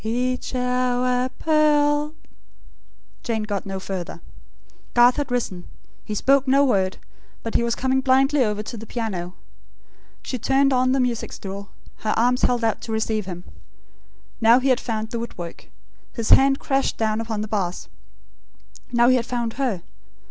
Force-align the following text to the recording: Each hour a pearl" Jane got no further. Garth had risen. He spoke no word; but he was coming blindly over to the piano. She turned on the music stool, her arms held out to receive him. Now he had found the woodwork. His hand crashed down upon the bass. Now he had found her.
Each 0.03 0.55
hour 0.55 1.25
a 1.25 1.29
pearl" 1.29 2.15
Jane 3.23 3.43
got 3.43 3.67
no 3.67 3.79
further. 3.79 4.19
Garth 4.95 5.17
had 5.17 5.29
risen. 5.29 5.65
He 6.03 6.15
spoke 6.15 6.47
no 6.47 6.65
word; 6.65 6.97
but 7.43 7.53
he 7.53 7.61
was 7.61 7.75
coming 7.75 8.01
blindly 8.01 8.43
over 8.43 8.63
to 8.63 8.77
the 8.77 8.87
piano. 8.87 9.35
She 10.23 10.39
turned 10.39 10.73
on 10.73 10.93
the 10.93 10.99
music 10.99 11.31
stool, 11.33 11.69
her 11.97 12.15
arms 12.17 12.41
held 12.41 12.63
out 12.63 12.81
to 12.81 12.91
receive 12.91 13.27
him. 13.27 13.43
Now 14.41 14.59
he 14.59 14.69
had 14.69 14.79
found 14.79 15.11
the 15.11 15.19
woodwork. 15.19 15.69
His 16.13 16.31
hand 16.31 16.57
crashed 16.57 16.97
down 16.97 17.21
upon 17.21 17.41
the 17.41 17.47
bass. 17.47 17.87
Now 18.91 19.07
he 19.07 19.17
had 19.17 19.25
found 19.27 19.53
her. 19.53 19.83